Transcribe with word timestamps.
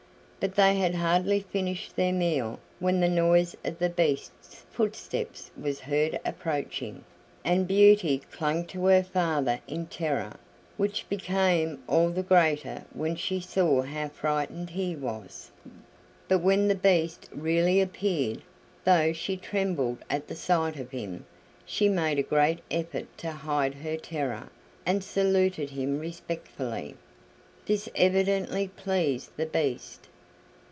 But 0.43 0.55
they 0.55 0.73
had 0.75 0.95
hardly 0.95 1.41
finished 1.41 1.95
their 1.95 2.11
meal 2.11 2.59
when 2.79 2.99
the 2.99 3.07
noise 3.07 3.55
of 3.63 3.77
the 3.77 3.91
Beast's 3.91 4.65
footsteps 4.71 5.51
was 5.55 5.81
heard 5.81 6.19
approaching, 6.25 7.03
and 7.45 7.67
Beauty 7.67 8.23
clung 8.31 8.65
to 8.65 8.83
her 8.87 9.03
father 9.03 9.59
in 9.67 9.85
terror, 9.85 10.33
which 10.77 11.07
became 11.09 11.83
all 11.87 12.09
the 12.09 12.23
greater 12.23 12.85
when 12.91 13.15
she 13.15 13.39
saw 13.39 13.83
how 13.83 14.07
frightened 14.09 14.71
he 14.71 14.95
was. 14.95 15.51
But 16.27 16.39
when 16.41 16.67
the 16.67 16.73
Beast 16.73 17.29
really 17.31 17.79
appeared, 17.79 18.41
though 18.83 19.13
she 19.13 19.37
trembled 19.37 19.99
at 20.09 20.27
the 20.27 20.35
sight 20.35 20.79
of 20.79 20.89
him, 20.89 21.27
she 21.67 21.87
made 21.87 22.17
a 22.17 22.23
great 22.23 22.61
effort 22.71 23.15
to 23.19 23.29
hide 23.31 23.75
her 23.75 23.95
terror, 23.95 24.49
and 24.87 25.03
saluted 25.03 25.69
him 25.69 25.99
respectfully. 25.99 26.95
This 27.67 27.87
evidently 27.93 28.69
pleased 28.69 29.29
the 29.37 29.45
Beast. 29.45 30.07